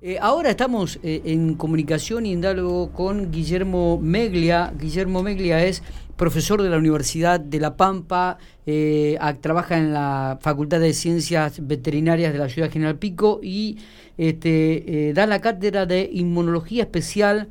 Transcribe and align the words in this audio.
Eh, 0.00 0.16
ahora 0.20 0.50
estamos 0.50 1.00
eh, 1.02 1.22
en 1.24 1.56
comunicación 1.56 2.24
y 2.24 2.32
en 2.32 2.40
diálogo 2.40 2.92
con 2.92 3.32
Guillermo 3.32 3.98
Meglia. 4.00 4.72
Guillermo 4.78 5.24
Meglia 5.24 5.64
es 5.64 5.82
profesor 6.14 6.62
de 6.62 6.70
la 6.70 6.78
Universidad 6.78 7.40
de 7.40 7.58
La 7.58 7.76
Pampa, 7.76 8.38
eh, 8.64 9.18
trabaja 9.40 9.76
en 9.76 9.92
la 9.92 10.38
Facultad 10.40 10.78
de 10.78 10.92
Ciencias 10.92 11.66
Veterinarias 11.66 12.32
de 12.32 12.38
la 12.38 12.48
Ciudad 12.48 12.70
General 12.70 12.96
Pico 12.96 13.40
y 13.42 13.78
este, 14.16 15.12
da 15.16 15.26
la 15.26 15.40
cátedra 15.40 15.84
de 15.84 16.08
inmunología 16.12 16.84
especial, 16.84 17.48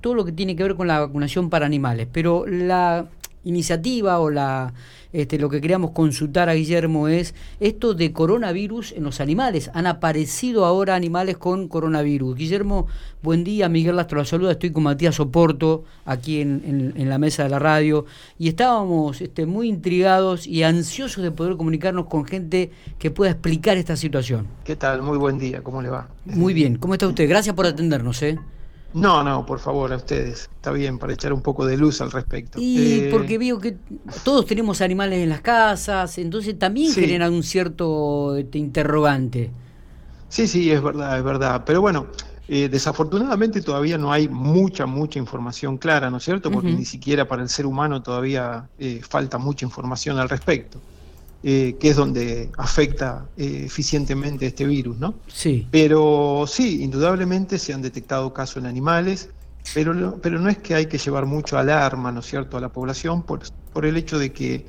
todo 0.00 0.14
lo 0.14 0.24
que 0.24 0.30
tiene 0.30 0.54
que 0.54 0.62
ver 0.62 0.76
con 0.76 0.86
la 0.86 1.00
vacunación 1.00 1.50
para 1.50 1.66
animales. 1.66 2.06
Pero 2.12 2.46
la 2.46 3.08
iniciativa 3.46 4.18
o 4.20 4.30
la 4.30 4.74
este, 5.16 5.38
lo 5.38 5.48
que 5.48 5.62
queríamos 5.62 5.92
consultar 5.92 6.50
a 6.50 6.54
Guillermo 6.54 7.08
es 7.08 7.34
esto 7.58 7.94
de 7.94 8.12
coronavirus 8.12 8.92
en 8.92 9.04
los 9.04 9.20
animales. 9.20 9.70
Han 9.72 9.86
aparecido 9.86 10.66
ahora 10.66 10.94
animales 10.94 11.38
con 11.38 11.68
coronavirus. 11.68 12.36
Guillermo, 12.36 12.86
buen 13.22 13.42
día. 13.42 13.70
Miguel 13.70 13.96
Lastro 13.96 14.18
la 14.18 14.26
saluda. 14.26 14.52
Estoy 14.52 14.72
con 14.72 14.82
Matías 14.82 15.14
Soporto 15.14 15.84
aquí 16.04 16.42
en, 16.42 16.92
la 17.08 17.16
mesa 17.16 17.44
de 17.44 17.48
la 17.48 17.58
radio 17.58 18.04
y 18.38 18.48
estábamos 18.48 19.22
este, 19.22 19.46
muy 19.46 19.68
intrigados 19.68 20.46
y 20.46 20.64
ansiosos 20.64 21.24
de 21.24 21.30
poder 21.30 21.56
comunicarnos 21.56 22.08
con 22.08 22.26
gente 22.26 22.70
que 22.98 23.10
pueda 23.10 23.30
explicar 23.30 23.78
esta 23.78 23.96
situación. 23.96 24.46
¿Qué 24.64 24.76
tal? 24.76 25.00
Muy 25.00 25.16
buen 25.16 25.38
día. 25.38 25.62
¿Cómo 25.62 25.80
le 25.80 25.88
va? 25.88 26.08
Muy 26.26 26.52
bien. 26.52 26.76
¿Cómo 26.76 26.92
está 26.92 27.06
usted? 27.06 27.26
Gracias 27.26 27.54
por 27.54 27.64
atendernos. 27.64 28.22
¿eh? 28.22 28.38
No, 28.96 29.22
no, 29.22 29.44
por 29.44 29.58
favor, 29.58 29.92
a 29.92 29.96
ustedes. 29.96 30.48
Está 30.54 30.72
bien, 30.72 30.98
para 30.98 31.12
echar 31.12 31.34
un 31.34 31.42
poco 31.42 31.66
de 31.66 31.76
luz 31.76 32.00
al 32.00 32.10
respecto. 32.10 32.58
Y 32.58 33.00
eh, 33.00 33.08
porque 33.10 33.36
veo 33.36 33.58
que 33.58 33.76
todos 34.24 34.46
tenemos 34.46 34.80
animales 34.80 35.18
en 35.18 35.28
las 35.28 35.42
casas, 35.42 36.16
entonces 36.16 36.58
también 36.58 36.94
genera 36.94 37.28
un 37.28 37.42
cierto 37.42 38.34
este, 38.36 38.56
interrogante. 38.56 39.50
Sí, 40.30 40.48
sí, 40.48 40.70
es 40.70 40.82
verdad, 40.82 41.18
es 41.18 41.22
verdad. 41.22 41.62
Pero 41.66 41.82
bueno, 41.82 42.06
eh, 42.48 42.70
desafortunadamente 42.70 43.60
todavía 43.60 43.98
no 43.98 44.12
hay 44.12 44.28
mucha, 44.28 44.86
mucha 44.86 45.18
información 45.18 45.76
clara, 45.76 46.08
¿no 46.08 46.16
es 46.16 46.24
cierto? 46.24 46.50
Porque 46.50 46.72
ni 46.72 46.86
siquiera 46.86 47.28
para 47.28 47.42
el 47.42 47.50
ser 47.50 47.66
humano 47.66 48.02
todavía 48.02 48.66
eh, 48.78 49.02
falta 49.06 49.36
mucha 49.36 49.66
información 49.66 50.18
al 50.18 50.30
respecto. 50.30 50.80
Eh, 51.48 51.76
que 51.78 51.90
es 51.90 51.96
donde 51.96 52.50
afecta 52.58 53.28
eh, 53.36 53.62
eficientemente 53.66 54.46
este 54.46 54.66
virus, 54.66 54.98
¿no? 54.98 55.14
Sí. 55.28 55.68
Pero 55.70 56.44
sí, 56.48 56.82
indudablemente 56.82 57.60
se 57.60 57.72
han 57.72 57.82
detectado 57.82 58.34
casos 58.34 58.56
en 58.56 58.66
animales, 58.66 59.30
pero, 59.72 59.94
no, 59.94 60.16
pero 60.16 60.40
no 60.40 60.48
es 60.48 60.58
que 60.58 60.74
hay 60.74 60.86
que 60.86 60.98
llevar 60.98 61.24
mucho 61.24 61.56
alarma, 61.56 62.10
¿no 62.10 62.18
es 62.18 62.26
cierto?, 62.26 62.56
a 62.56 62.60
la 62.60 62.70
población 62.70 63.22
por, 63.22 63.42
por 63.72 63.86
el 63.86 63.96
hecho 63.96 64.18
de 64.18 64.32
que, 64.32 64.66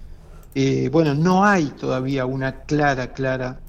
eh, 0.53 0.89
bueno, 0.91 1.15
no 1.15 1.43
hay 1.43 1.65
todavía 1.65 2.27
una 2.27 2.61
clara, 2.61 3.11
clara 3.11 3.59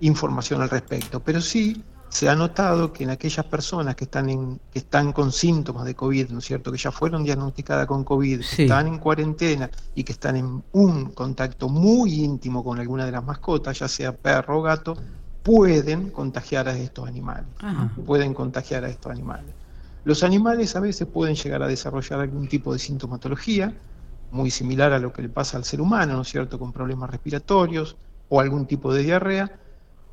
información 0.00 0.62
al 0.62 0.70
respecto, 0.70 1.20
pero 1.20 1.42
sí 1.42 1.84
se 2.16 2.30
ha 2.30 2.34
notado 2.34 2.94
que 2.94 3.04
en 3.04 3.10
aquellas 3.10 3.44
personas 3.44 3.94
que 3.94 4.04
están, 4.04 4.30
en, 4.30 4.58
que 4.72 4.78
están 4.78 5.12
con 5.12 5.30
síntomas 5.30 5.84
de 5.84 5.94
COVID, 5.94 6.30
¿no 6.30 6.38
es 6.38 6.46
cierto?, 6.46 6.72
que 6.72 6.78
ya 6.78 6.90
fueron 6.90 7.24
diagnosticadas 7.24 7.86
con 7.86 8.04
COVID, 8.04 8.40
que 8.40 8.62
están 8.62 8.86
en 8.86 8.96
cuarentena 8.96 9.68
y 9.94 10.02
que 10.02 10.12
están 10.12 10.36
en 10.36 10.64
un 10.72 11.10
contacto 11.10 11.68
muy 11.68 12.24
íntimo 12.24 12.64
con 12.64 12.80
alguna 12.80 13.04
de 13.04 13.12
las 13.12 13.22
mascotas, 13.22 13.80
ya 13.80 13.86
sea 13.86 14.16
perro 14.16 14.60
o 14.60 14.62
gato, 14.62 14.96
pueden 15.42 16.08
contagiar 16.08 16.68
a 16.68 16.78
estos 16.78 17.06
animales. 17.06 17.48
Pueden 18.06 18.32
contagiar 18.32 18.84
a 18.84 18.88
estos 18.88 19.12
animales. 19.12 19.52
Los 20.04 20.22
animales 20.22 20.74
a 20.74 20.80
veces 20.80 21.06
pueden 21.06 21.34
llegar 21.34 21.62
a 21.62 21.68
desarrollar 21.68 22.20
algún 22.20 22.48
tipo 22.48 22.72
de 22.72 22.78
sintomatología, 22.78 23.74
muy 24.30 24.50
similar 24.50 24.94
a 24.94 24.98
lo 24.98 25.12
que 25.12 25.20
le 25.20 25.28
pasa 25.28 25.58
al 25.58 25.64
ser 25.64 25.82
humano, 25.82 26.14
¿no 26.14 26.22
es 26.22 26.28
cierto?, 26.28 26.58
con 26.58 26.72
problemas 26.72 27.10
respiratorios 27.10 27.98
o 28.30 28.40
algún 28.40 28.64
tipo 28.64 28.94
de 28.94 29.02
diarrea, 29.02 29.60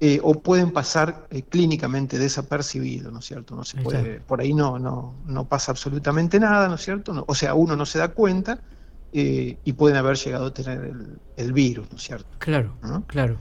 eh, 0.06 0.20
o 0.22 0.42
pueden 0.42 0.74
pasar 0.74 1.28
eh, 1.30 1.44
clínicamente 1.44 2.20
desapercibidos, 2.20 3.14
¿no 3.14 3.20
es 3.20 3.26
cierto? 3.26 3.56
No 3.56 3.64
se 3.64 3.78
puede, 3.78 4.20
por 4.20 4.42
ahí 4.42 4.54
no, 4.54 4.78
no, 4.78 5.22
no 5.24 5.48
pasa 5.48 5.72
absolutamente 5.72 6.42
nada, 6.42 6.68
¿no 6.68 6.76
es 6.76 6.82
cierto? 6.82 7.24
o 7.26 7.36
sea, 7.36 7.54
uno 7.54 7.78
no 7.78 7.86
se 7.86 8.00
da 8.00 8.10
cuenta 8.10 8.60
eh, 9.14 9.58
y 9.64 9.74
pueden 9.74 9.98
haber 9.98 10.18
llegado 10.18 10.48
a 10.48 10.54
tener 10.54 10.92
el, 11.38 11.54
virus, 11.54 11.88
¿no 11.92 11.98
es 11.98 12.04
cierto? 12.04 12.28
Claro, 12.40 12.76
claro. 13.08 13.38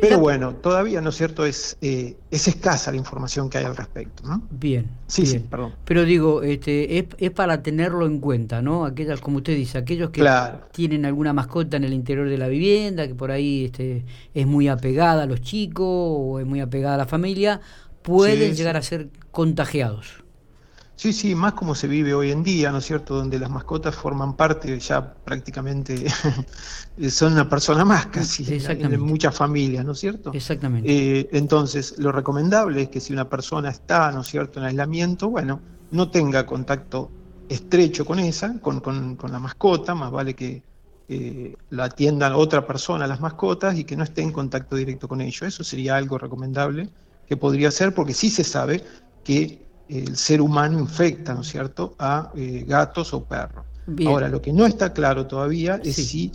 Pero 0.00 0.18
bueno, 0.18 0.54
todavía, 0.54 1.00
¿no 1.00 1.10
es 1.10 1.16
cierto?, 1.16 1.44
es, 1.44 1.76
eh, 1.80 2.16
es 2.30 2.48
escasa 2.48 2.90
la 2.90 2.96
información 2.96 3.50
que 3.50 3.58
hay 3.58 3.64
al 3.64 3.76
respecto, 3.76 4.22
¿no? 4.26 4.42
Bien. 4.50 4.86
Sí, 5.06 5.26
sí, 5.26 5.38
perdón. 5.38 5.74
Pero 5.84 6.04
digo, 6.04 6.42
este, 6.42 6.98
es, 6.98 7.04
es, 7.18 7.30
para 7.30 7.62
tenerlo 7.62 8.06
en 8.06 8.18
cuenta, 8.18 8.62
¿no? 8.62 8.84
Aquellas, 8.84 9.20
como 9.20 9.38
usted 9.38 9.54
dice, 9.54 9.78
aquellos 9.78 10.10
que 10.10 10.26
tienen 10.72 11.04
alguna 11.04 11.32
mascota 11.32 11.76
en 11.76 11.84
el 11.84 11.92
interior 11.92 12.28
de 12.28 12.38
la 12.38 12.48
vivienda, 12.48 13.06
que 13.06 13.14
por 13.14 13.30
ahí 13.30 13.66
este, 13.66 14.04
es 14.34 14.46
muy 14.46 14.68
apegada 14.68 15.24
a 15.24 15.26
los 15.26 15.40
chicos 15.42 15.86
o 15.86 16.40
es 16.40 16.46
muy 16.46 16.60
apegada 16.60 16.94
a 16.94 16.98
la 16.98 17.06
familia, 17.06 17.60
pueden 18.02 18.54
llegar 18.54 18.76
a 18.76 18.82
ser 18.82 19.08
contagiados. 19.30 20.21
Sí, 20.96 21.12
sí, 21.12 21.34
más 21.34 21.54
como 21.54 21.74
se 21.74 21.88
vive 21.88 22.14
hoy 22.14 22.30
en 22.30 22.42
día, 22.42 22.70
¿no 22.70 22.78
es 22.78 22.84
cierto? 22.84 23.16
Donde 23.16 23.38
las 23.38 23.50
mascotas 23.50 23.94
forman 23.94 24.36
parte 24.36 24.78
ya 24.78 25.14
prácticamente, 25.14 26.06
son 27.10 27.32
una 27.32 27.48
persona 27.48 27.84
más 27.84 28.06
casi, 28.06 28.44
en 28.66 29.00
muchas 29.00 29.34
familias, 29.34 29.84
¿no 29.84 29.92
es 29.92 29.98
cierto? 29.98 30.32
Exactamente. 30.32 30.90
Eh, 30.90 31.28
entonces, 31.32 31.98
lo 31.98 32.12
recomendable 32.12 32.82
es 32.82 32.88
que 32.88 33.00
si 33.00 33.12
una 33.12 33.28
persona 33.28 33.70
está, 33.70 34.12
¿no 34.12 34.20
es 34.20 34.28
cierto?, 34.28 34.60
en 34.60 34.66
aislamiento, 34.66 35.28
bueno, 35.28 35.60
no 35.90 36.10
tenga 36.10 36.46
contacto 36.46 37.10
estrecho 37.48 38.04
con 38.04 38.18
esa, 38.18 38.60
con, 38.60 38.80
con, 38.80 39.16
la 39.30 39.38
mascota, 39.38 39.94
más 39.94 40.10
vale 40.10 40.34
que 40.34 40.62
la 41.70 41.84
atiendan 41.84 42.32
otra 42.32 42.66
persona 42.66 43.06
las 43.06 43.20
mascotas 43.20 43.76
y 43.76 43.84
que 43.84 43.96
no 43.96 44.04
esté 44.04 44.22
en 44.22 44.32
contacto 44.32 44.76
directo 44.76 45.08
con 45.08 45.20
ellos. 45.20 45.42
Eso 45.42 45.64
sería 45.64 45.96
algo 45.96 46.16
recomendable 46.16 46.88
que 47.26 47.36
podría 47.36 47.70
ser, 47.70 47.94
porque 47.94 48.14
sí 48.14 48.30
se 48.30 48.44
sabe 48.44 48.82
que 49.24 49.62
el 49.88 50.16
ser 50.16 50.40
humano 50.40 50.78
infecta, 50.78 51.34
¿no 51.34 51.42
es 51.42 51.48
cierto?, 51.48 51.94
a 51.98 52.30
eh, 52.34 52.64
gatos 52.66 53.12
o 53.14 53.24
perros. 53.24 53.64
Ahora, 54.06 54.28
lo 54.28 54.40
que 54.40 54.52
no 54.52 54.64
está 54.64 54.92
claro 54.92 55.26
todavía 55.26 55.80
es 55.82 55.96
si 55.96 56.32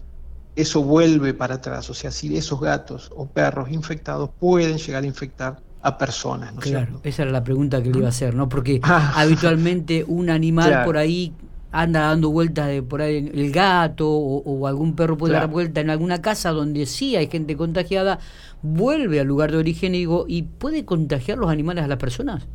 eso 0.56 0.84
vuelve 0.84 1.34
para 1.34 1.56
atrás, 1.56 1.90
o 1.90 1.94
sea, 1.94 2.12
si 2.12 2.36
esos 2.36 2.60
gatos 2.60 3.12
o 3.16 3.28
perros 3.28 3.72
infectados 3.72 4.30
pueden 4.40 4.78
llegar 4.78 5.04
a 5.04 5.06
infectar 5.06 5.62
a 5.82 5.98
personas. 5.98 6.54
¿no 6.54 6.62
claro, 6.62 7.00
esa 7.04 7.22
era 7.24 7.32
la 7.32 7.44
pregunta 7.44 7.82
que 7.82 7.92
le 7.92 8.00
iba 8.00 8.08
a 8.08 8.10
hacer, 8.10 8.36
¿no? 8.36 8.50
Porque 8.50 8.80
ah. 8.84 9.14
habitualmente 9.16 10.04
un 10.08 10.30
animal 10.30 10.84
por 10.84 10.98
ahí 10.98 11.34
anda 11.72 12.02
dando 12.02 12.32
vueltas 12.32 12.68
de 12.68 12.82
por 12.82 13.02
ahí 13.02 13.30
el 13.34 13.52
gato 13.52 14.10
o, 14.10 14.68
algún 14.68 14.96
perro 14.96 15.18
puede 15.18 15.34
dar 15.34 15.48
vuelta 15.48 15.82
en 15.82 15.90
alguna 15.90 16.22
casa 16.22 16.50
donde 16.52 16.86
sí 16.86 17.16
hay 17.16 17.28
gente 17.28 17.56
contagiada, 17.56 18.20
vuelve 18.62 19.20
al 19.20 19.28
lugar 19.28 19.52
de 19.52 19.58
origen 19.58 19.94
y, 19.94 20.00
digo, 20.00 20.26
¿y 20.28 20.44
puede 20.44 20.86
contagiar 20.86 21.38
los 21.38 21.50
animales 21.50 21.84
a 21.84 21.88
las 21.88 21.98
personas? 21.98 22.48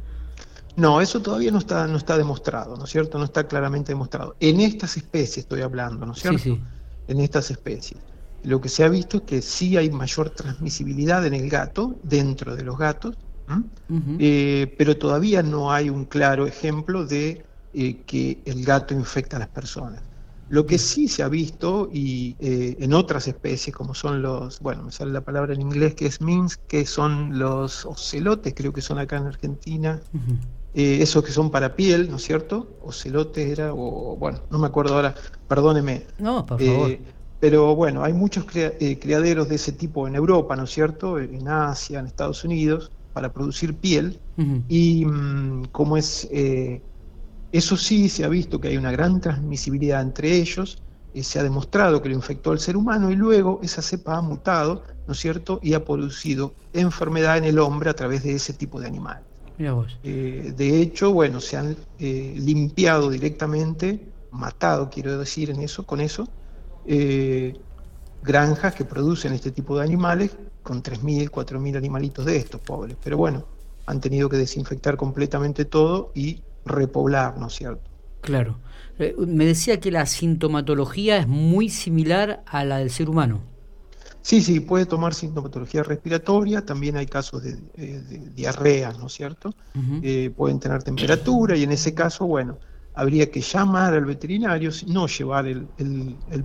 No, 0.76 1.00
eso 1.00 1.20
todavía 1.20 1.50
no 1.50 1.58
está, 1.58 1.86
no 1.86 1.98
está 1.98 2.16
demostrado, 2.16 2.76
¿no 2.76 2.84
es 2.84 2.90
cierto? 2.90 3.18
No 3.18 3.24
está 3.24 3.46
claramente 3.46 3.92
demostrado. 3.92 4.36
En 4.40 4.60
estas 4.60 4.96
especies 4.96 5.38
estoy 5.38 5.60
hablando, 5.60 6.06
¿no 6.06 6.12
es 6.12 6.20
cierto? 6.20 6.38
Sí, 6.38 6.54
sí. 6.54 6.60
En 7.08 7.20
estas 7.20 7.50
especies. 7.50 8.00
Lo 8.44 8.60
que 8.60 8.68
se 8.68 8.82
ha 8.82 8.88
visto 8.88 9.18
es 9.18 9.22
que 9.24 9.42
sí 9.42 9.76
hay 9.76 9.90
mayor 9.90 10.30
transmisibilidad 10.30 11.24
en 11.26 11.34
el 11.34 11.48
gato, 11.48 11.96
dentro 12.02 12.56
de 12.56 12.64
los 12.64 12.78
gatos, 12.78 13.16
eh, 14.18 14.74
pero 14.78 14.96
todavía 14.96 15.42
no 15.42 15.72
hay 15.72 15.90
un 15.90 16.06
claro 16.06 16.46
ejemplo 16.46 17.04
de 17.04 17.44
eh, 17.74 18.02
que 18.06 18.40
el 18.44 18.64
gato 18.64 18.94
infecta 18.94 19.36
a 19.36 19.40
las 19.40 19.48
personas. 19.48 20.02
Lo 20.48 20.66
que 20.66 20.78
sí 20.78 21.08
se 21.08 21.22
ha 21.22 21.28
visto 21.28 21.88
y 21.92 22.36
eh, 22.38 22.76
en 22.80 22.92
otras 22.92 23.28
especies, 23.28 23.74
como 23.74 23.94
son 23.94 24.20
los, 24.22 24.60
bueno, 24.60 24.82
me 24.82 24.92
sale 24.92 25.12
la 25.12 25.22
palabra 25.22 25.54
en 25.54 25.62
inglés 25.62 25.94
que 25.94 26.06
es 26.06 26.20
minsk, 26.20 26.60
que 26.66 26.84
son 26.84 27.38
los 27.38 27.86
ocelotes, 27.86 28.52
creo 28.54 28.72
que 28.72 28.82
son 28.82 28.98
acá 28.98 29.16
en 29.16 29.26
Argentina, 29.28 30.00
eh, 30.74 30.98
esos 31.02 31.22
que 31.22 31.32
son 31.32 31.50
para 31.50 31.76
piel, 31.76 32.10
¿no 32.10 32.16
es 32.16 32.22
cierto? 32.22 32.78
Ocelotes 32.80 33.46
era, 33.46 33.74
o 33.74 34.16
bueno, 34.16 34.40
no 34.50 34.58
me 34.58 34.66
acuerdo 34.66 34.94
ahora, 34.94 35.14
perdóneme. 35.46 36.06
No, 36.18 36.46
por 36.46 36.58
favor. 36.60 36.90
Eh, 36.90 37.00
pero 37.38 37.74
bueno, 37.74 38.04
hay 38.04 38.12
muchos 38.12 38.46
eh, 38.54 38.98
criaderos 39.00 39.48
de 39.48 39.56
ese 39.56 39.72
tipo 39.72 40.06
en 40.08 40.14
Europa, 40.14 40.56
¿no 40.56 40.64
es 40.64 40.70
cierto? 40.70 41.18
En 41.18 41.46
Asia, 41.48 41.98
en 41.98 42.06
Estados 42.06 42.44
Unidos, 42.44 42.90
para 43.12 43.32
producir 43.32 43.78
piel. 43.78 44.20
Y 44.68 45.04
mm, 45.04 45.64
como 45.72 45.96
es, 45.96 46.28
eso 47.50 47.76
sí 47.76 48.08
se 48.08 48.24
ha 48.24 48.28
visto 48.28 48.60
que 48.60 48.68
hay 48.68 48.76
una 48.76 48.92
gran 48.92 49.20
transmisibilidad 49.20 50.00
entre 50.00 50.36
ellos, 50.36 50.82
se 51.14 51.38
ha 51.38 51.42
demostrado 51.42 52.00
que 52.00 52.08
lo 52.08 52.14
infectó 52.14 52.52
el 52.52 52.58
ser 52.60 52.76
humano 52.76 53.10
y 53.10 53.16
luego 53.16 53.60
esa 53.62 53.82
cepa 53.82 54.16
ha 54.16 54.22
mutado, 54.22 54.84
¿no 55.06 55.12
es 55.12 55.18
cierto? 55.18 55.60
Y 55.62 55.74
ha 55.74 55.84
producido 55.84 56.54
enfermedad 56.72 57.36
en 57.36 57.44
el 57.44 57.58
hombre 57.58 57.90
a 57.90 57.94
través 57.94 58.22
de 58.22 58.34
ese 58.34 58.54
tipo 58.54 58.80
de 58.80 58.86
animal. 58.86 59.26
Eh, 60.02 60.52
de 60.56 60.80
hecho, 60.80 61.12
bueno, 61.12 61.40
se 61.40 61.56
han 61.56 61.76
eh, 61.98 62.34
limpiado 62.36 63.10
directamente, 63.10 64.00
matado, 64.30 64.90
quiero 64.90 65.18
decir, 65.18 65.50
en 65.50 65.60
eso, 65.60 65.84
con 65.84 66.00
eso, 66.00 66.28
eh, 66.86 67.54
granjas 68.22 68.74
que 68.74 68.84
producen 68.84 69.32
este 69.32 69.50
tipo 69.50 69.76
de 69.78 69.84
animales 69.84 70.36
con 70.62 70.82
3.000, 70.82 71.30
4.000 71.30 71.76
animalitos 71.76 72.24
de 72.24 72.36
estos 72.36 72.60
pobres. 72.60 72.96
Pero 73.02 73.16
bueno, 73.16 73.44
han 73.86 74.00
tenido 74.00 74.28
que 74.28 74.36
desinfectar 74.36 74.96
completamente 74.96 75.64
todo 75.64 76.12
y 76.14 76.42
repoblar, 76.64 77.38
¿no 77.38 77.48
es 77.48 77.54
cierto? 77.54 77.90
Claro. 78.20 78.58
Me 79.26 79.46
decía 79.46 79.80
que 79.80 79.90
la 79.90 80.06
sintomatología 80.06 81.16
es 81.16 81.26
muy 81.26 81.68
similar 81.68 82.44
a 82.46 82.64
la 82.64 82.78
del 82.78 82.90
ser 82.90 83.10
humano. 83.10 83.51
Sí, 84.22 84.40
sí, 84.40 84.60
puede 84.60 84.86
tomar 84.86 85.14
sintomatología 85.14 85.82
respiratoria, 85.82 86.64
también 86.64 86.96
hay 86.96 87.06
casos 87.06 87.42
de, 87.42 87.56
diarrea, 88.34 88.92
¿no 88.92 89.06
es 89.06 89.12
cierto? 89.12 89.54
pueden 90.36 90.60
tener 90.60 90.82
temperatura 90.82 91.56
y 91.56 91.64
en 91.64 91.72
ese 91.72 91.92
caso, 91.92 92.26
bueno, 92.26 92.58
habría 92.94 93.30
que 93.30 93.40
llamar 93.40 93.94
al 93.94 94.04
veterinario, 94.04 94.70
no 94.86 95.06
llevar 95.06 95.46
el, 95.46 95.66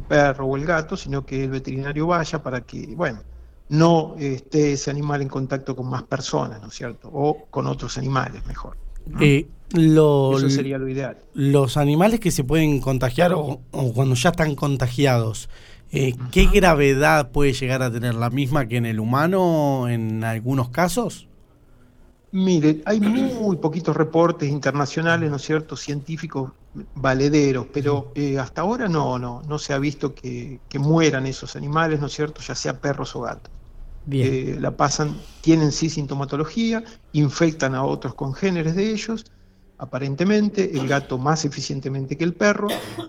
perro 0.08 0.46
o 0.46 0.58
el 0.58 0.66
gato, 0.66 0.96
sino 0.96 1.26
que 1.26 1.44
el 1.44 1.52
veterinario 1.52 2.08
vaya 2.08 2.42
para 2.42 2.62
que, 2.62 2.94
bueno, 2.96 3.22
no 3.70 4.16
esté 4.18 4.74
ese 4.74 4.90
animal 4.92 5.22
en 5.22 5.28
contacto 5.28 5.76
con 5.76 5.88
más 5.90 6.04
personas, 6.04 6.62
¿no 6.62 6.68
es 6.68 6.74
cierto? 6.74 7.10
O 7.12 7.48
con 7.50 7.68
otros 7.68 7.98
animales, 7.98 8.46
mejor. 8.46 8.78
Eh, 9.20 9.48
Eso 9.74 10.50
sería 10.50 10.78
lo 10.78 10.88
ideal. 10.88 11.18
Los 11.34 11.76
animales 11.76 12.20
que 12.20 12.32
se 12.32 12.44
pueden 12.44 12.80
contagiar 12.80 13.34
o, 13.34 13.62
cuando 13.94 14.16
ya 14.16 14.30
están 14.30 14.56
contagiados, 14.56 15.50
eh, 15.92 16.16
¿qué 16.32 16.48
gravedad 16.48 17.32
puede 17.32 17.54
llegar 17.54 17.82
a 17.82 17.92
tener? 17.92 18.16
¿La 18.16 18.30
misma 18.30 18.68
que 18.68 18.78
en 18.78 18.86
el 18.86 19.00
humano 19.00 19.88
en 19.88 20.24
algunos 20.24 20.70
casos? 20.70 21.28
Mire, 22.32 22.82
hay 22.86 23.00
muy 23.00 23.56
poquitos 23.56 23.96
reportes 23.96 24.50
internacionales, 24.50 25.30
¿no 25.30 25.38
es 25.38 25.44
cierto?, 25.44 25.78
científicos 25.78 26.52
valederos, 26.94 27.68
pero 27.74 28.12
eh, 28.16 28.38
hasta 28.38 28.62
ahora 28.62 28.90
no, 28.90 29.18
no, 29.18 29.42
no 29.48 29.58
se 29.58 29.74
ha 29.74 29.80
visto 29.80 30.14
que, 30.14 30.60
mueran 30.74 31.26
esos 31.26 31.56
animales, 31.56 32.02
¿no 32.02 32.08
es 32.08 32.14
cierto?, 32.14 32.42
ya 32.42 32.54
sea 32.54 32.80
perros 32.80 33.16
o 33.16 33.22
gatos. 33.22 33.52
Bien. 34.06 34.28
Eh, 34.32 34.58
la 34.60 34.72
pasan, 34.72 35.18
tienen 35.42 35.72
sí 35.72 35.90
sintomatología, 35.90 36.84
infectan 37.14 37.76
a 37.76 37.84
otros 37.84 38.14
congéneres 38.14 38.76
de 38.76 38.92
ellos, 38.92 39.26
aparentemente, 39.78 40.78
el 40.78 40.88
gato 40.88 41.18
más 41.18 41.46
eficientemente 41.46 42.18
que 42.18 42.26
el 42.26 42.34
perro, 42.34 42.68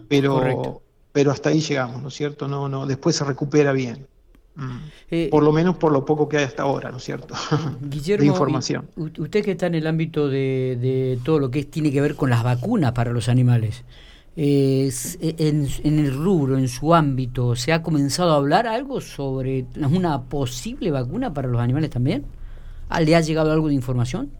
pero, 0.08 0.80
pero 1.18 1.32
hasta 1.32 1.48
ahí 1.48 1.58
llegamos, 1.58 2.00
¿no 2.00 2.06
es 2.06 2.14
cierto? 2.14 2.46
No, 2.46 2.68
no, 2.68 2.86
después 2.86 3.16
se 3.16 3.24
recupera 3.24 3.72
bien. 3.72 4.06
Mm. 4.54 4.76
Eh, 5.10 5.28
por 5.28 5.42
lo 5.42 5.50
menos 5.50 5.76
por 5.76 5.90
lo 5.90 6.04
poco 6.04 6.28
que 6.28 6.38
hay 6.38 6.44
hasta 6.44 6.62
ahora, 6.62 6.92
¿no 6.92 6.98
es 6.98 7.02
cierto? 7.02 7.34
Guillermo, 7.80 8.22
de 8.22 8.28
información. 8.28 8.88
Usted 8.96 9.44
que 9.44 9.50
está 9.50 9.66
en 9.66 9.74
el 9.74 9.88
ámbito 9.88 10.28
de, 10.28 11.18
todo 11.24 11.40
lo 11.40 11.50
que 11.50 11.64
tiene 11.64 11.90
que 11.90 12.00
ver 12.00 12.14
con 12.14 12.30
las 12.30 12.44
vacunas 12.44 12.92
para 12.92 13.10
los 13.10 13.28
animales, 13.28 13.82
en, 14.36 15.66
el 15.82 16.14
rubro, 16.14 16.56
en 16.56 16.68
su 16.68 16.94
ámbito, 16.94 17.56
¿se 17.56 17.72
ha 17.72 17.82
comenzado 17.82 18.30
a 18.30 18.36
hablar 18.36 18.68
algo 18.68 19.00
sobre 19.00 19.66
una 19.76 20.22
posible 20.22 20.92
vacuna 20.92 21.34
para 21.34 21.48
los 21.48 21.60
animales 21.60 21.90
también? 21.90 22.26
¿Le 22.96 23.16
ha 23.16 23.20
llegado 23.22 23.50
algo 23.50 23.66
de 23.66 23.74
información? 23.74 24.30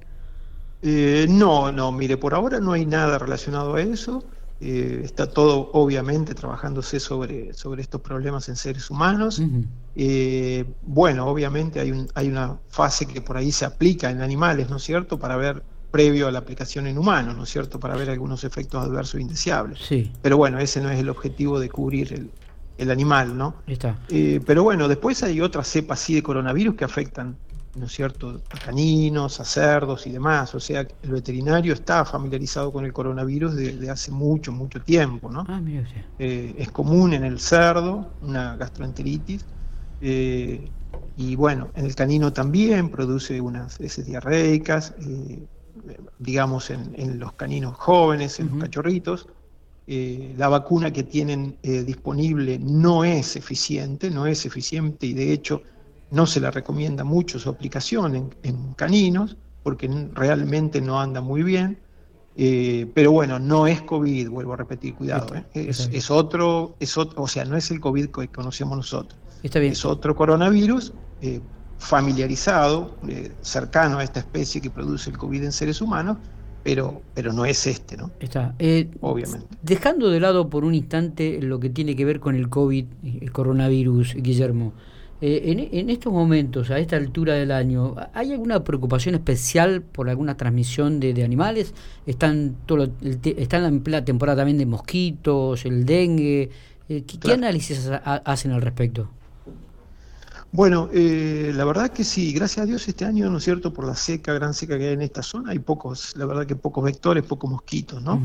Eh, 0.82 1.26
no, 1.28 1.72
no, 1.72 1.90
mire, 1.90 2.16
por 2.16 2.34
ahora 2.34 2.60
no 2.60 2.70
hay 2.70 2.86
nada 2.86 3.18
relacionado 3.18 3.74
a 3.74 3.82
eso. 3.82 4.22
Eh, 4.60 5.02
está 5.04 5.30
todo 5.30 5.70
obviamente 5.72 6.34
trabajándose 6.34 6.98
sobre, 6.98 7.52
sobre 7.54 7.80
estos 7.80 8.00
problemas 8.00 8.48
en 8.48 8.56
seres 8.56 8.90
humanos. 8.90 9.40
Eh, 9.94 10.64
bueno, 10.82 11.26
obviamente 11.26 11.78
hay, 11.78 11.92
un, 11.92 12.08
hay 12.14 12.28
una 12.28 12.58
fase 12.68 13.06
que 13.06 13.20
por 13.20 13.36
ahí 13.36 13.52
se 13.52 13.64
aplica 13.64 14.10
en 14.10 14.20
animales, 14.20 14.68
¿no 14.68 14.76
es 14.76 14.82
cierto?, 14.82 15.18
para 15.18 15.36
ver 15.36 15.62
previo 15.92 16.26
a 16.26 16.32
la 16.32 16.40
aplicación 16.40 16.86
en 16.86 16.98
humanos, 16.98 17.36
¿no 17.36 17.44
es 17.44 17.50
cierto?, 17.50 17.78
para 17.78 17.96
ver 17.96 18.10
algunos 18.10 18.42
efectos 18.42 18.84
adversos 18.84 19.20
indeseables. 19.20 19.78
Sí. 19.78 20.12
Pero 20.22 20.36
bueno, 20.36 20.58
ese 20.58 20.80
no 20.80 20.90
es 20.90 20.98
el 20.98 21.08
objetivo 21.08 21.60
de 21.60 21.68
cubrir 21.68 22.12
el, 22.12 22.30
el 22.78 22.90
animal, 22.90 23.38
¿no? 23.38 23.54
Está. 23.66 23.96
Eh, 24.08 24.40
pero 24.44 24.64
bueno, 24.64 24.88
después 24.88 25.22
hay 25.22 25.40
otras 25.40 25.68
cepas 25.68 26.00
sí 26.00 26.14
de 26.14 26.22
coronavirus 26.22 26.74
que 26.74 26.84
afectan 26.84 27.36
¿no 27.76 27.86
es 27.86 27.92
cierto?, 27.92 28.40
a 28.50 28.58
caninos, 28.58 29.40
a 29.40 29.44
cerdos 29.44 30.06
y 30.06 30.10
demás. 30.10 30.54
O 30.54 30.60
sea, 30.60 30.80
el 30.80 31.10
veterinario 31.10 31.74
está 31.74 32.04
familiarizado 32.04 32.72
con 32.72 32.84
el 32.84 32.92
coronavirus 32.92 33.54
desde 33.54 33.90
hace 33.90 34.10
mucho, 34.10 34.52
mucho 34.52 34.80
tiempo, 34.80 35.30
¿no? 35.30 35.44
Ah, 35.48 35.60
eh, 36.18 36.54
es 36.58 36.70
común 36.70 37.12
en 37.12 37.24
el 37.24 37.38
cerdo 37.38 38.10
una 38.22 38.56
gastroenteritis. 38.56 39.44
Eh, 40.00 40.70
y 41.16 41.36
bueno, 41.36 41.68
en 41.74 41.84
el 41.84 41.94
canino 41.94 42.32
también 42.32 42.90
produce 42.90 43.40
unas 43.40 43.80
heces 43.80 44.06
diarreicas, 44.06 44.94
eh, 45.00 45.44
digamos 46.18 46.70
en, 46.70 47.18
los 47.18 47.32
caninos 47.32 47.76
jóvenes, 47.76 48.40
en 48.40 48.50
los 48.50 48.58
cachorritos. 48.58 49.28
la 49.86 50.48
vacuna 50.48 50.92
que 50.92 51.02
tienen 51.02 51.56
disponible 51.62 52.58
no 52.58 53.04
es 53.04 53.36
eficiente, 53.36 54.10
no 54.10 54.26
es 54.26 54.44
eficiente 54.44 55.06
y 55.06 55.14
de 55.14 55.32
hecho 55.32 55.62
no 56.10 56.26
se 56.26 56.40
la 56.40 56.50
recomienda 56.50 57.04
mucho 57.04 57.38
su 57.38 57.48
aplicación 57.48 58.32
en, 58.42 58.72
caninos, 58.74 59.36
porque 59.62 59.88
realmente 60.14 60.80
no 60.80 61.00
anda 61.00 61.20
muy 61.20 61.42
bien. 61.42 61.78
Eh, 62.40 62.86
pero 62.94 63.10
bueno, 63.10 63.38
no 63.40 63.66
es 63.66 63.82
COVID, 63.82 64.28
vuelvo 64.28 64.52
a 64.52 64.56
repetir, 64.56 64.94
cuidado. 64.94 65.34
¿eh? 65.34 65.44
Es, 65.54 66.10
otro, 66.10 66.76
es 66.78 66.96
otro, 66.96 67.22
o 67.22 67.28
sea, 67.28 67.44
no 67.44 67.56
es 67.56 67.70
el 67.70 67.80
COVID 67.80 68.10
que 68.10 68.28
conocemos 68.28 68.76
nosotros. 68.76 69.18
Está 69.42 69.58
bien. 69.58 69.72
Es 69.72 69.84
otro 69.84 70.14
coronavirus 70.14 70.92
eh, 71.20 71.40
familiarizado, 71.78 72.96
cercano 73.40 73.98
a 73.98 74.04
esta 74.04 74.20
especie 74.20 74.60
que 74.60 74.70
produce 74.70 75.10
el 75.10 75.18
COVID 75.18 75.44
en 75.44 75.52
seres 75.52 75.80
humanos, 75.80 76.18
pero, 76.62 77.02
pero 77.14 77.32
no 77.32 77.44
es 77.44 77.66
este, 77.66 77.96
¿no? 77.96 78.12
Está. 78.20 78.54
Obviamente. 79.00 79.46
Dejando 79.62 80.08
de 80.08 80.20
lado 80.20 80.48
por 80.48 80.64
un 80.64 80.74
instante 80.74 81.42
lo 81.42 81.58
que 81.58 81.70
tiene 81.70 81.96
que 81.96 82.04
ver 82.04 82.20
con 82.20 82.36
el 82.36 82.48
COVID, 82.48 82.86
el 83.20 83.32
coronavirus, 83.32 84.14
Guillermo. 84.14 84.74
Eh, 85.20 85.68
en, 85.72 85.90
estos 85.90 86.12
momentos, 86.12 86.70
a 86.70 86.78
esta 86.78 86.96
altura 86.96 87.34
del 87.34 87.50
año, 87.50 87.96
¿hay 88.14 88.32
alguna 88.32 88.62
preocupación 88.62 89.16
especial 89.16 89.82
por 89.82 90.08
alguna 90.08 90.36
transmisión 90.36 91.00
de, 91.00 91.24
animales? 91.24 91.74
¿Están, 92.06 92.54
todo 92.66 92.88
¿Están 93.24 93.64
en 93.64 93.80
plena 93.80 94.04
temporada 94.04 94.38
también 94.38 94.58
de 94.58 94.66
mosquitos, 94.66 95.64
el 95.64 95.84
dengue? 95.84 96.50
Eh, 96.88 97.02
¿qué, 97.02 97.32
análisis 97.32 97.90
hacen 98.04 98.52
al 98.52 98.62
respecto? 98.62 99.10
Bueno, 100.52 100.88
eh, 100.94 101.52
la 101.52 101.64
verdad 101.64 101.90
que 101.90 102.04
sí, 102.04 102.32
gracias 102.32 102.62
a 102.62 102.66
Dios 102.66 102.86
este 102.86 103.04
año, 103.04 103.28
¿no 103.28 103.38
es 103.38 103.44
cierto? 103.44 103.72
Por 103.72 103.86
la 103.86 103.96
seca, 103.96 104.32
gran 104.32 104.54
seca 104.54 104.78
que 104.78 104.86
hay 104.86 104.94
en 104.94 105.02
esta 105.02 105.22
zona, 105.22 105.50
hay 105.50 105.58
pocos, 105.58 106.16
la 106.16 106.26
verdad 106.26 106.46
que 106.46 106.54
pocos 106.54 106.84
vectores, 106.84 107.24
pocos 107.24 107.50
mosquitos, 107.50 108.00
¿no? 108.02 108.22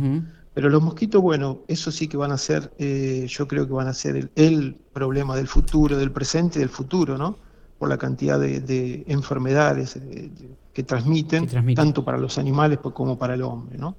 Pero 0.54 0.70
los 0.70 0.84
mosquitos, 0.84 1.22
bueno, 1.22 1.62
eso 1.68 1.92
sí 1.92 2.08
que 2.08 2.16
van 2.16 2.32
a 2.32 2.38
ser, 2.38 2.72
eh, 2.78 3.26
yo 3.28 3.48
creo 3.48 3.66
que 3.66 3.74
van 3.74 3.88
a 3.88 3.94
ser 3.94 4.30
el, 4.36 4.76
problema 4.94 5.36
del 5.36 5.48
futuro, 5.48 5.98
del 5.98 6.12
presente 6.12 6.60
y 6.60 6.62
del 6.62 6.70
futuro, 6.70 7.18
¿no? 7.18 7.38
Por 7.80 7.90
la 7.90 7.98
cantidad 7.98 8.40
de, 8.40 9.04
enfermedades 9.08 9.96
eh, 9.96 10.32
que, 10.72 10.84
transmiten, 10.84 11.48
tanto 11.74 12.06
para 12.06 12.20
los 12.20 12.38
animales 12.38 12.78
pues, 12.82 12.94
como 12.94 13.18
para 13.18 13.34
el 13.34 13.42
hombre, 13.42 13.80
¿no? 13.80 13.96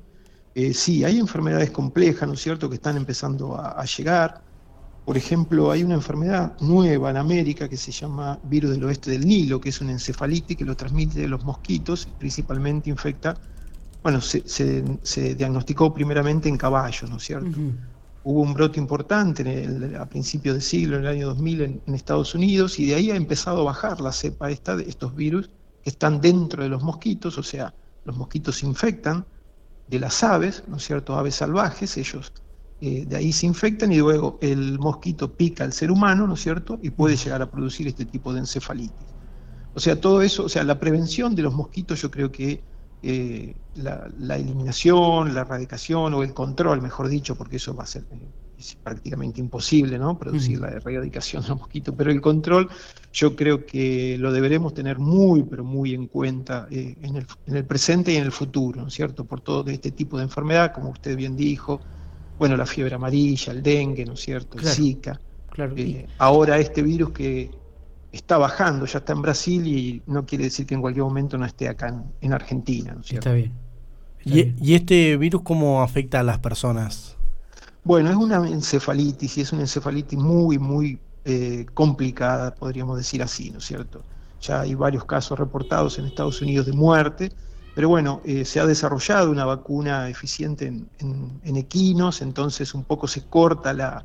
Eh, 0.55 0.73
sí, 0.73 1.03
hay 1.03 1.19
enfermedades 1.19 1.73
complejas, 1.73 2.29
¿no 2.29 2.35
es 2.35 2.41
cierto?, 2.41 2.69
que 2.69 2.77
están 2.77 2.97
empezando 2.97 3.57
a, 3.57 3.85
llegar. 3.85 4.41
Por 5.05 5.17
ejemplo, 5.17 5.73
hay 5.73 5.83
una 5.83 5.95
enfermedad 5.95 6.57
nueva 6.61 7.11
en 7.11 7.17
América 7.17 7.69
que 7.69 7.77
se 7.77 7.91
llama 7.91 8.39
virus 8.45 8.71
del 8.71 8.85
oeste 8.85 9.11
del 9.11 9.27
Nilo, 9.27 9.61
que 9.61 9.71
es 9.71 9.81
una 9.81 9.91
encefalitis 9.91 10.57
que 10.57 10.65
lo 10.65 10.77
transmite 10.77 11.27
los 11.27 11.45
mosquitos, 11.45 12.09
principalmente 12.19 12.89
infecta 12.89 13.37
bueno, 14.05 14.21
se, 14.21 15.35
diagnosticó 15.35 15.95
primeramente 15.95 16.51
en 16.51 16.59
caballos, 16.59 17.09
¿no 17.09 17.17
es 17.17 17.23
cierto? 17.23 17.59
Hubo 18.23 18.43
un 18.43 18.53
brote 18.53 18.79
importante 18.79 19.43
a 19.99 20.07
principios 20.07 20.57
de 20.57 20.61
siglo, 20.61 20.97
en 20.97 21.03
el 21.05 21.09
año 21.09 21.27
2000, 21.29 21.63
en, 21.63 21.95
Estados 21.95 22.35
Unidos, 22.35 22.79
y 22.79 22.85
de 22.85 22.97
ahí 22.97 23.11
ha 23.11 23.17
empezado 23.17 23.63
a 23.63 23.65
bajar 23.65 24.03
la 24.03 24.13
cepa 24.13 24.51
esta 24.51 24.77
de 24.77 24.85
estos 24.85 25.17
virus 25.17 25.49
que 25.83 25.89
están 25.89 26.21
dentro 26.21 26.63
de 26.63 26.69
los 26.69 26.83
mosquitos, 26.83 27.39
o 27.39 27.43
sea, 27.43 27.73
los 28.05 28.15
mosquitos 28.15 28.59
se 28.59 28.67
infectan 28.67 29.25
de 29.89 29.99
las 29.99 30.23
aves, 30.23 30.65
¿no 30.69 30.77
es 30.77 30.85
cierto? 30.85 31.17
Aves 31.17 31.37
salvajes, 31.37 31.97
ellos 31.97 32.31
eh, 32.83 33.07
de 33.09 33.17
ahí 33.17 33.33
se 33.33 33.47
infectan 33.47 33.91
y 33.91 33.97
luego 33.97 34.39
el 34.43 34.79
mosquito 34.79 35.33
pica 35.33 35.65
al 35.65 35.73
ser 35.73 35.91
humano, 35.91 36.27
¿no 36.27 36.35
es 36.35 36.43
cierto? 36.43 36.79
Y 36.83 36.91
puede 36.91 37.17
llegar 37.17 37.41
a 37.41 37.51
producir 37.51 37.89
este 37.89 38.05
tipo 38.05 38.35
de 38.35 38.41
encefalitis. 38.41 39.15
O 39.73 39.81
sea, 39.81 39.99
todo 39.99 40.21
eso, 40.21 40.45
o 40.45 40.49
sea, 40.51 40.63
la 40.63 40.79
prevención 40.79 41.35
de 41.35 41.41
los 41.41 41.55
mosquitos 41.55 42.03
yo 42.03 42.11
creo 42.11 42.31
que 42.31 42.63
eh, 43.07 43.55
la, 43.75 44.37
eliminación, 44.37 45.35
la 45.35 45.43
erradicación 45.43 46.15
o 46.15 46.23
el 46.23 46.33
control, 46.33 46.81
mejor 46.81 47.09
dicho, 47.09 47.35
porque 47.37 47.57
eso 47.57 47.75
va 47.75 47.85
a 47.85 47.87
ser 47.87 48.05
eh, 48.11 48.75
prácticamente 48.83 49.41
imposible, 49.41 49.99
¿no? 49.99 50.19
Producir 50.19 50.59
la 50.59 50.69
erradicación 50.69 51.43
de 51.43 51.51
los 51.51 51.59
mosquitos, 51.59 51.95
pero 51.99 52.11
el 52.11 52.23
control 52.23 52.71
yo 53.13 53.37
creo 53.37 53.67
que 53.67 54.17
lo 54.19 54.33
deberemos 54.33 54.73
tener 54.73 54.99
muy, 54.99 55.43
pero 55.43 55.65
muy 55.65 55.93
en 55.93 56.07
cuenta 56.07 56.67
eh, 56.71 56.97
en, 57.03 57.27
el, 57.55 57.65
presente 57.67 58.13
y 58.13 58.17
en 58.17 58.25
el 58.25 58.33
futuro, 58.33 58.81
¿no 58.81 58.89
es 58.89 58.95
cierto? 58.95 59.27
Por 59.27 59.43
todo 59.43 59.71
este 59.71 59.91
tipo 59.91 60.17
de 60.17 60.23
enfermedad, 60.23 60.73
como 60.73 60.89
usted 60.89 61.15
bien 61.15 61.37
dijo, 61.37 61.83
bueno, 62.39 62.57
la 62.57 62.65
fiebre 62.65 62.95
amarilla, 62.95 63.53
el 63.53 63.63
dengue, 63.63 64.07
¿no 64.07 64.15
es 64.15 64.21
cierto? 64.21 64.59
El 64.59 64.67
Zika. 64.67 65.21
Claro. 65.51 65.75
ahora 66.19 66.59
este 66.59 66.83
virus 66.83 67.11
que 67.11 67.51
está 68.15 68.39
bajando, 68.39 68.87
ya 68.87 68.99
está 68.99 69.13
en 69.13 69.23
Brasil 69.23 69.67
y 69.67 70.03
no 70.07 70.25
quiere 70.25 70.45
decir 70.45 70.67
que 70.67 70.75
en 70.75 70.81
cualquier 70.81 71.05
momento 71.05 71.37
no 71.37 71.45
esté 71.45 71.69
acá 71.69 72.03
en, 72.21 72.33
Argentina. 72.33 72.95
¿no 72.95 73.01
está 73.01 73.33
bien. 73.33 73.53
¿Y, 74.25 74.75
este 74.75 75.17
virus 75.17 75.43
cómo 75.43 75.83
afecta 75.83 76.21
a 76.21 76.23
las 76.23 76.39
personas? 76.39 77.17
Bueno, 77.83 78.11
es 78.11 78.17
una 78.17 78.37
encefalitis 78.49 79.37
y 79.37 79.41
es 79.43 79.53
una 79.53 79.63
encefalitis 79.63 80.19
muy, 80.19 80.59
muy 80.59 80.99
eh, 81.25 81.67
complicada, 81.75 82.55
podríamos 82.55 82.97
decir 82.97 83.23
así, 83.23 83.51
¿no 83.51 83.59
es 83.59 83.65
cierto? 83.65 84.03
Ya 84.41 84.61
hay 84.61 84.75
varios 84.75 85.05
casos 85.05 85.39
reportados 85.39 85.99
en 85.99 86.07
Estados 86.07 86.41
Unidos 86.41 86.67
de 86.67 86.73
muerte, 86.73 87.33
pero 87.75 87.89
bueno, 87.89 88.23
eh, 88.25 88.45
se 88.45 88.61
ha 88.61 88.67
desarrollado 88.67 89.31
una 89.31 89.45
vacuna 89.45 90.09
eficiente 90.09 90.67
en, 90.67 90.89
en, 91.43 91.57
equinos, 91.57 92.23
entonces 92.23 92.73
un 92.75 92.85
poco 92.85 93.09
se 93.09 93.25
corta 93.27 93.75
la, 93.75 94.05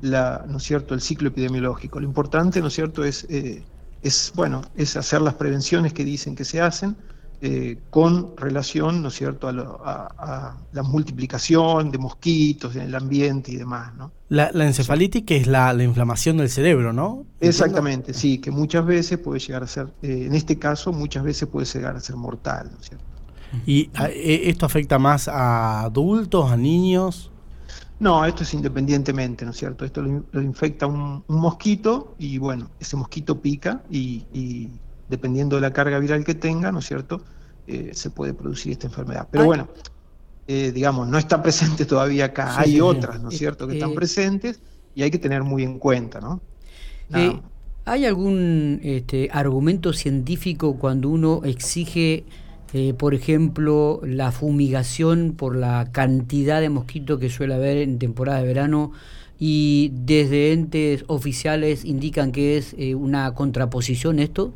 la, 0.00 0.44
¿no 0.48 0.58
es 0.58 0.62
cierto?, 0.62 0.94
el 0.94 1.00
ciclo 1.00 1.28
epidemiológico. 1.28 2.00
Lo 2.00 2.06
importante, 2.06 2.60
¿no 2.60 2.68
es 2.68 2.74
cierto?, 2.74 3.04
es, 3.04 3.26
eh, 3.28 3.62
es, 4.02 4.32
bueno, 4.34 4.62
es 4.76 4.96
hacer 4.96 5.20
las 5.22 5.34
prevenciones 5.34 5.92
que 5.92 6.04
dicen 6.04 6.34
que 6.34 6.44
se 6.44 6.60
hacen, 6.60 6.96
eh, 7.42 7.78
con 7.88 8.36
relación, 8.36 9.02
¿no 9.02 9.08
es 9.08 9.14
cierto?, 9.14 9.48
a, 9.48 10.56
la 10.72 10.82
multiplicación 10.82 11.90
de 11.90 11.96
mosquitos 11.96 12.76
en 12.76 12.82
el 12.82 12.94
ambiente 12.94 13.50
y 13.50 13.56
demás, 13.56 13.94
¿no? 13.94 14.12
La, 14.28 14.50
encefalitis 14.50 15.24
que 15.24 15.38
es 15.38 15.46
la, 15.46 15.72
inflamación 15.82 16.36
del 16.36 16.50
cerebro, 16.50 16.92
¿no? 16.92 17.24
Exactamente, 17.40 18.12
sí, 18.12 18.38
que 18.38 18.50
muchas 18.50 18.84
veces 18.84 19.18
puede 19.18 19.40
llegar 19.40 19.62
a 19.62 19.66
ser, 19.66 19.88
eh, 20.02 20.24
en 20.26 20.34
este 20.34 20.58
caso, 20.58 20.92
muchas 20.92 21.24
veces 21.24 21.48
puede 21.48 21.66
llegar 21.66 21.96
a 21.96 22.00
ser 22.00 22.16
mortal, 22.16 22.70
¿no 22.72 22.80
es 22.80 22.88
cierto? 22.88 23.04
¿Y 23.66 23.90
eh, 24.04 24.42
esto 24.44 24.66
afecta 24.66 24.98
más 24.98 25.26
a 25.26 25.80
adultos, 25.80 26.50
a 26.50 26.56
niños? 26.56 27.30
No, 28.00 28.24
esto 28.24 28.42
es 28.42 28.54
independientemente, 28.54 29.44
¿no 29.44 29.52
es 29.52 29.58
cierto? 29.58 29.84
Esto 29.84 30.02
lo, 30.02 30.42
infecta 30.42 30.86
un, 30.86 31.22
mosquito 31.28 32.14
y 32.18 32.38
bueno, 32.38 32.70
ese 32.80 32.96
mosquito 32.96 33.40
pica 33.40 33.82
y 33.90 34.70
dependiendo 35.10 35.56
de 35.56 35.62
la 35.62 35.72
carga 35.72 35.98
viral 35.98 36.24
que 36.24 36.34
tenga, 36.34 36.72
¿no 36.72 36.78
es 36.78 36.86
cierto?, 36.86 37.20
eh, 37.66 37.90
se 37.92 38.10
puede 38.10 38.32
producir 38.32 38.72
esta 38.72 38.86
enfermedad. 38.86 39.28
Pero 39.30 39.44
bueno, 39.44 39.68
eh, 40.46 40.72
digamos, 40.72 41.06
no 41.08 41.18
está 41.18 41.42
presente 41.42 41.84
todavía 41.84 42.26
acá. 42.26 42.58
hay 42.58 42.80
otras, 42.80 43.20
¿no 43.20 43.28
es 43.28 43.36
cierto?, 43.36 43.66
que 43.66 43.74
están 43.74 43.90
eh, 43.90 43.94
presentes 43.94 44.60
y 44.94 45.02
hay 45.02 45.10
que 45.10 45.18
tener 45.18 45.42
muy 45.42 45.64
en 45.64 45.78
cuenta, 45.78 46.20
¿no? 46.20 46.40
¿Hay 47.84 48.06
algún 48.06 48.78
este, 48.82 49.28
argumento 49.32 49.92
científico 49.92 50.76
cuando 50.78 51.08
uno 51.08 51.42
exige, 51.44 52.24
por 52.98 53.14
ejemplo, 53.14 54.00
la 54.04 54.30
fumigación 54.32 55.34
por 55.36 55.56
la 55.56 55.90
cantidad 55.90 56.60
de 56.60 56.70
mosquitos 56.70 57.18
que 57.18 57.28
suele 57.28 57.54
haber 57.54 57.78
en 57.78 57.98
temporada 57.98 58.40
de 58.40 58.46
verano 58.46 58.92
y 59.38 59.90
desde 59.94 60.52
entes 60.52 61.04
oficiales 61.08 61.84
indican 61.84 62.30
que 62.30 62.56
es 62.56 62.74
una 62.94 63.34
contraposición 63.34 64.18
esto? 64.18 64.52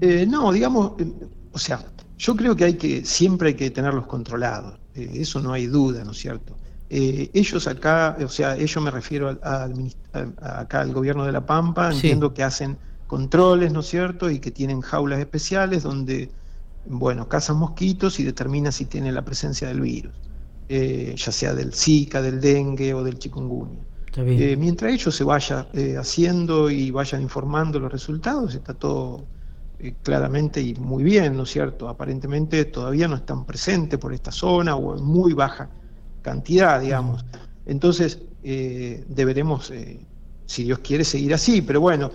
Eh, 0.00 0.26
no, 0.28 0.52
digamos, 0.52 0.92
eh, 0.98 1.10
o 1.52 1.58
sea, 1.58 1.84
yo 2.18 2.36
creo 2.36 2.54
que 2.54 2.64
hay 2.64 2.74
que, 2.74 3.04
siempre 3.04 3.48
hay 3.48 3.54
que 3.54 3.70
tenerlos 3.70 4.06
controlados, 4.06 4.78
eh, 4.94 5.10
eso 5.14 5.40
no 5.40 5.52
hay 5.52 5.66
duda, 5.66 6.04
¿no 6.04 6.12
es 6.12 6.18
cierto? 6.18 6.56
ellos 6.88 7.66
acá, 7.66 8.16
o 8.24 8.28
sea, 8.28 8.56
ellos 8.56 8.80
me 8.80 8.92
refiero 8.92 9.36
al, 9.42 9.92
acá 10.40 10.82
al 10.82 10.92
gobierno 10.92 11.24
de 11.24 11.32
La 11.32 11.44
Pampa, 11.44 11.92
entiendo 11.92 12.32
que 12.32 12.44
hacen 12.44 12.78
controles, 13.06 13.72
¿no 13.72 13.80
es 13.80 13.86
cierto? 13.86 14.30
Y 14.30 14.40
que 14.40 14.50
tienen 14.50 14.80
jaulas 14.80 15.20
especiales 15.20 15.82
donde, 15.82 16.30
bueno, 16.84 17.28
cazan 17.28 17.56
mosquitos 17.58 18.20
y 18.20 18.24
determinan 18.24 18.72
si 18.72 18.86
tienen 18.86 19.14
la 19.14 19.24
presencia 19.24 19.68
del 19.68 19.80
virus, 19.80 20.14
ya 20.68 21.32
sea 21.32 21.54
del 21.54 21.72
Zika, 21.74 22.20
del 22.22 22.40
dengue 22.40 22.94
o 22.94 23.04
del 23.04 23.18
chikungunya. 23.18 23.86
mientras 24.56 24.92
ellos 24.92 25.14
se 25.14 25.24
vaya 25.24 25.68
haciendo 25.98 26.70
y 26.70 26.90
vayan 26.90 27.22
informando 27.22 27.78
los 27.78 27.92
resultados, 27.92 28.54
está 28.54 28.74
todo 28.74 29.28
eh, 29.78 29.94
claramente 30.02 30.60
y 30.62 30.74
muy 30.74 31.04
bien, 31.04 31.36
¿no 31.36 31.42
es 31.42 31.50
cierto? 31.50 31.88
Aparentemente 31.88 32.64
todavía 32.66 33.08
no 33.08 33.16
están 33.16 33.44
presentes 33.44 33.98
por 33.98 34.12
esta 34.14 34.32
zona 34.32 34.74
o 34.76 34.96
en 34.96 35.04
muy 35.04 35.34
baja 35.34 35.70
cantidad, 36.22 36.80
digamos. 36.80 37.26
Entonces, 37.66 38.22
eh, 38.42 39.04
deberemos, 39.08 39.70
eh, 39.70 40.08
si 40.46 40.64
Dios 40.64 40.78
quiere, 40.78 41.04
seguir 41.04 41.34
así, 41.34 41.60
pero 41.60 41.80
bueno, 41.80 42.10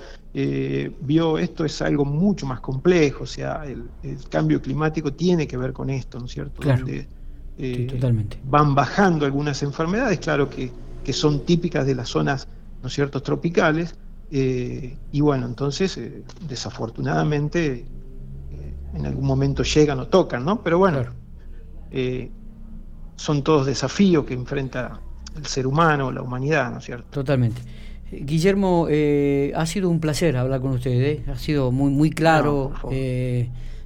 vio, 1.01 1.37
esto 1.37 1.65
es 1.65 1.81
algo 1.81 2.05
mucho 2.05 2.45
más 2.45 2.61
complejo, 2.61 3.25
o 3.25 3.27
sea, 3.27 3.63
el, 3.65 3.89
cambio 4.29 4.61
climático 4.61 5.13
tiene 5.13 5.45
que 5.45 5.57
ver 5.57 5.73
con 5.73 5.89
esto, 5.89 6.17
¿no 6.17 6.25
es 6.25 6.31
cierto? 6.31 6.61
Donde, 6.65 7.07
totalmente. 7.87 8.39
Van 8.45 8.73
bajando 8.73 9.25
algunas 9.25 9.61
enfermedades, 9.63 10.19
claro 10.19 10.49
que, 10.49 10.71
que 11.03 11.13
son 11.13 11.45
típicas 11.45 11.85
de 11.85 11.95
las 11.95 12.09
zonas, 12.09 12.47
¿no 12.81 12.87
es 12.87 12.93
cierto?, 12.93 13.21
tropicales, 13.21 13.95
eh, 14.33 14.97
y 15.11 15.19
bueno, 15.19 15.45
entonces, 15.45 15.97
eh, 15.97 16.23
desafortunadamente, 16.47 17.73
eh, 17.79 17.85
en 18.93 19.05
algún 19.05 19.25
momento 19.25 19.61
llegan 19.63 19.99
o 19.99 20.07
tocan, 20.07 20.45
¿no? 20.45 20.63
Pero 20.63 20.77
bueno, 20.77 21.03
son 23.17 23.43
todos 23.43 23.65
desafíos 23.65 24.25
que 24.25 24.33
enfrenta 24.33 25.01
el 25.35 25.45
ser 25.45 25.67
humano, 25.67 26.11
la 26.11 26.21
humanidad, 26.21 26.71
¿no 26.71 26.77
es 26.77 26.85
cierto? 26.85 27.07
Totalmente. 27.09 27.61
Guillermo, 28.11 28.87
ha 29.55 29.65
sido 29.65 29.89
un 29.89 29.99
placer 29.99 30.37
hablar 30.37 30.61
con 30.61 30.71
ustedes, 30.71 31.27
ha 31.27 31.37
sido 31.37 31.71
muy, 31.71 31.91
muy 31.91 32.09
claro. 32.11 32.73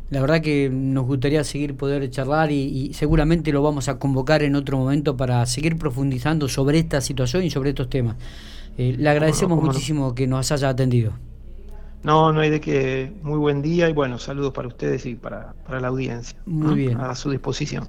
la 0.09 0.21
verdad 0.21 0.41
que 0.41 0.69
nos 0.71 1.05
gustaría 1.05 1.43
seguir 1.43 1.75
poder 1.75 2.09
charlar 2.09 2.51
y, 2.51 2.61
y, 2.63 2.93
seguramente 2.93 3.51
lo 3.51 3.61
vamos 3.61 3.87
a 3.87 3.99
convocar 3.99 4.43
en 4.43 4.55
otro 4.55 4.77
momento 4.77 5.15
para 5.17 5.45
seguir 5.45 5.77
profundizando 5.77 6.47
sobre 6.47 6.79
esta 6.79 7.01
situación 7.01 7.43
y 7.43 7.49
sobre 7.49 7.69
estos 7.69 7.89
temas. 7.89 8.15
Eh, 8.77 8.95
le 8.97 9.09
agradecemos 9.09 9.61
muchísimo 9.61 10.13
que 10.13 10.27
nos 10.27 10.51
haya 10.51 10.69
atendido. 10.69 11.13
No, 12.03 12.31
no 12.31 12.41
hay 12.41 12.49
de 12.49 12.59
qué. 12.59 13.11
Muy 13.23 13.39
buen 13.39 13.61
día 13.61 13.89
y 13.89 13.93
bueno, 13.93 14.19
saludos 14.19 14.53
para 14.53 14.67
ustedes 14.67 15.05
y 15.05 15.15
para, 15.15 15.53
para 15.65 15.79
la 15.79 15.87
audiencia. 15.87 16.37
Muy 16.45 16.75
bien. 16.75 16.99
A 16.99 17.15
su 17.15 17.31
disposición. 17.31 17.87